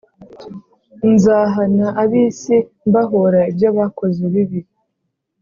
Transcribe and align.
Nzahana 1.13 1.87
ab 2.01 2.11
isi 2.23 2.57
mbahora 2.87 3.39
ibyo 3.51 3.69
bakoze 3.77 4.21
bibi 4.33 4.61